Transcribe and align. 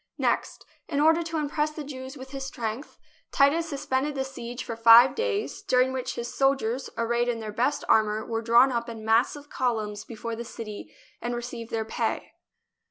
Next, 0.17 0.65
in 0.87 0.99
order 0.99 1.21
to 1.21 1.37
impress 1.37 1.69
the 1.69 1.83
Jews 1.83 2.17
with 2.17 2.31
his 2.31 2.43
strength, 2.43 2.97
Titus 3.31 3.69
suspended 3.69 4.15
the 4.15 4.23
siege 4.23 4.63
for 4.63 4.75
five 4.75 5.13
days, 5.13 5.61
during 5.61 5.93
which 5.93 6.15
his 6.15 6.33
soldiers, 6.33 6.89
arrayed 6.97 7.29
in 7.29 7.39
their 7.39 7.53
best 7.53 7.83
ar 7.87 8.03
mour, 8.03 8.25
were 8.25 8.41
drawn 8.41 8.71
up 8.71 8.89
in 8.89 9.05
massive 9.05 9.51
columns 9.51 10.03
before 10.03 10.35
the 10.35 10.43
city 10.43 10.91
and 11.21 11.35
received 11.35 11.69
their 11.69 11.85
pay. 11.85 12.31